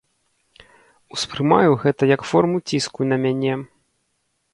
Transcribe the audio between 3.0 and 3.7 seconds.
на мяне.